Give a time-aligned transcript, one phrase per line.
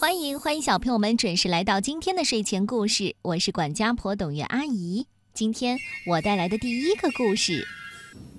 [0.00, 5.06] 欢迎欢迎小朋友们准时来到今天的睡前故事，我是管家婆董月阿姨。
[5.34, 5.76] 今天
[6.06, 7.68] 我带来的第一个故事：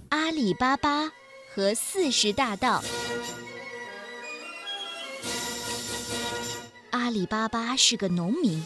[0.10, 1.12] 阿里巴巴
[1.54, 2.84] 和四十大盗。
[6.89, 8.66] 阿里巴巴是个农民，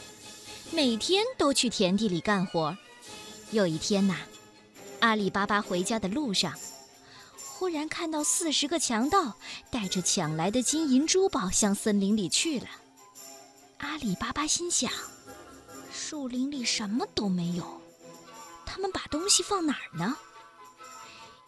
[0.72, 2.78] 每天都去田地里干活。
[3.52, 4.16] 有一天呐，
[5.02, 6.54] 阿里巴巴回家的路上，
[7.36, 9.36] 忽然看到四十个强盗
[9.70, 12.68] 带着抢来的金银珠宝向森林里去了。
[13.80, 14.92] 阿里巴巴心想：
[15.92, 17.82] 树林里什么都没有，
[18.66, 20.16] 他们把东西放哪儿呢？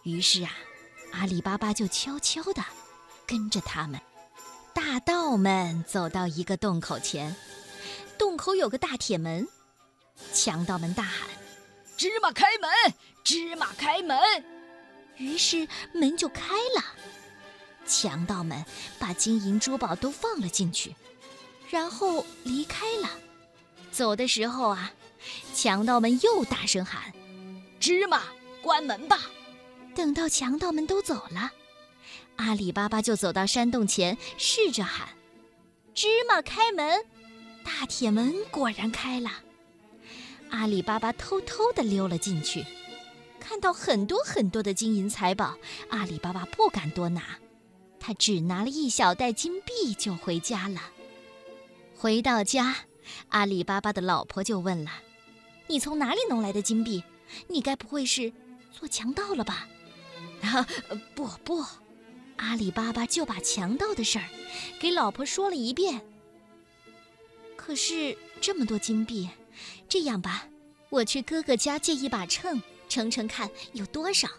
[0.04, 0.52] 于是啊，
[1.14, 2.64] 阿里巴巴就悄悄地
[3.26, 4.00] 跟着他们。
[4.74, 7.36] 大盗们走到一个洞口前，
[8.18, 9.48] 洞口有个大铁门，
[10.34, 11.28] 强盗们大喊
[11.98, 12.70] ：“芝麻开门！
[13.24, 14.18] 芝麻开门！”
[15.18, 16.84] 于是门就开了，
[17.88, 18.64] 强盗们
[19.00, 20.96] 把金银珠宝都放了进去，
[21.70, 23.10] 然后离开了。
[23.92, 24.92] 走的时候啊，
[25.54, 27.12] 强盗们又大声喊
[27.80, 28.24] ：“芝麻，
[28.62, 29.22] 关门吧！”
[29.96, 31.52] 等到强盗们都走了。
[32.36, 35.10] 阿里巴巴就走到山洞前，试着喊
[35.96, 37.04] ：“芝麻开门！”
[37.66, 39.32] 大铁门果然开了。
[40.50, 42.64] 阿里巴巴偷偷地溜了进去，
[43.40, 45.58] 看到很多很多的金银财宝，
[45.90, 47.38] 阿里巴巴不敢多拿，
[48.00, 50.80] 他只拿了一小袋金币就回家了。
[52.00, 52.76] 回到家，
[53.30, 54.92] 阿里巴巴的老婆就问了
[55.66, 57.04] ：“你从哪里弄来的金币？
[57.48, 58.32] 你该不会是
[58.72, 59.68] 做强盗了吧
[60.44, 60.68] ？”“啊，
[61.16, 61.66] 不不。”
[62.38, 64.26] 阿里巴巴就把强盗的事儿
[64.80, 66.06] 给老婆说了一遍。
[67.56, 69.28] 可是这么多金币，
[69.90, 70.48] 这样吧，
[70.90, 74.30] 我去哥哥家借一把秤，称称看有多少。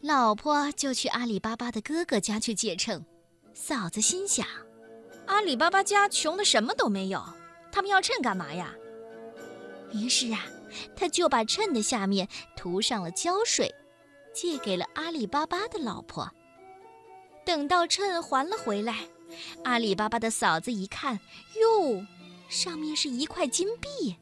[0.00, 3.04] 老婆就去阿里巴巴的哥哥家去借秤。
[3.54, 4.44] 嫂子心想：
[5.26, 7.22] 阿里巴巴家穷的什么都没有，
[7.70, 8.74] 他们要秤干嘛呀？
[9.92, 10.40] 于是啊，
[10.96, 13.74] 他就把秤的下面涂上了胶水，
[14.34, 16.30] 借给了阿里巴巴的老婆。
[17.44, 18.96] 等到秤还了回来，
[19.64, 21.18] 阿里巴巴的嫂子一看，
[21.60, 22.06] 哟，
[22.48, 24.16] 上面是一块金币。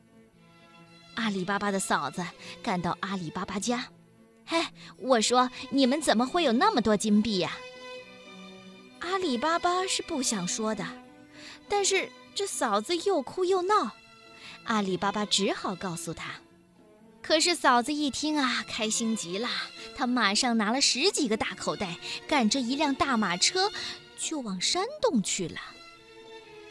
[1.17, 2.25] 阿里巴巴的嫂子
[2.63, 3.89] 赶到阿里巴巴家，
[4.47, 4.65] 嘿，
[4.99, 7.57] 我说你们怎么会有那么多金币呀？
[9.01, 10.87] 阿里巴巴是不想说的，
[11.69, 13.91] 但是这嫂子又哭又闹，
[14.65, 16.33] 阿里巴巴只好告诉他。
[17.23, 19.49] 可是嫂子一听啊，开心极了。
[19.97, 21.97] 她马上拿了十几个大口袋，
[22.27, 23.71] 赶着一辆大马车，
[24.19, 25.61] 就往山洞去了。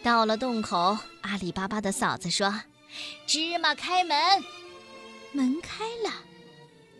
[0.01, 2.61] 到了洞口，阿里巴巴的嫂子说
[3.27, 4.17] ：“芝麻开门。”
[5.31, 6.11] 门开了，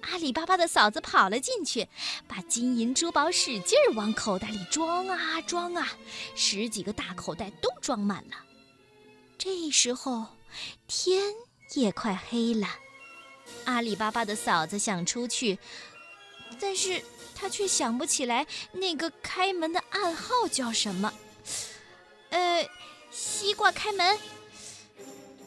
[0.02, 1.88] 阿里巴巴的嫂子跑了进去，
[2.28, 5.88] 把金银珠宝使劲儿往口袋里装啊装啊，
[6.36, 8.38] 十几个大口袋都装满了。
[9.38, 10.26] 这时候，
[10.88, 11.34] 天
[11.74, 12.68] 也快黑了。
[13.66, 15.58] 阿里巴巴的嫂子想出去，
[16.60, 17.04] 但是
[17.36, 21.14] 她却想不起来那个开门的暗号叫什么。
[22.30, 22.70] 呃，
[23.12, 24.20] 西瓜开门，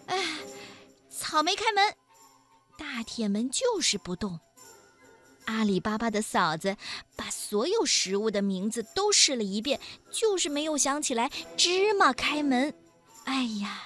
[0.06, 0.38] 哎，
[1.10, 1.94] 草莓开门，
[2.82, 4.40] 大铁门就是不动。
[5.44, 6.76] 阿里巴巴的嫂子
[7.14, 9.78] 把所有食物的名字都试了一遍，
[10.10, 12.74] 就是没有想起来芝麻开门。
[13.24, 13.84] 哎呀，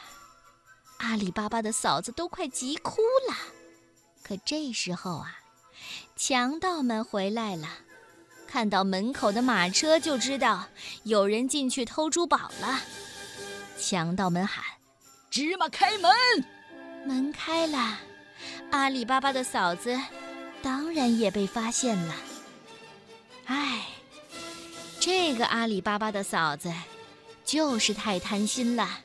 [0.96, 3.36] 阿里巴巴的嫂子都快急哭了。
[4.22, 5.40] 可这时候啊，
[6.16, 7.68] 强盗们回来了，
[8.46, 10.68] 看到门口的马车，就知道
[11.04, 12.80] 有人进去偷珠宝了。
[13.78, 14.64] 强盗们喊
[15.30, 16.10] ：“芝麻开门！”
[17.06, 17.98] 门开了，
[18.70, 19.98] 阿里巴巴的嫂子
[20.62, 22.14] 当然也被发现了。
[23.46, 23.86] 唉，
[24.98, 26.72] 这个阿里巴巴的嫂子
[27.44, 29.00] 就是太贪心了。